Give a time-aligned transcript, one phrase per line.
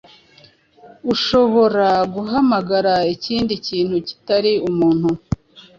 [1.13, 5.09] Ushobora guhamagara ikindi kintu kitari umuntu?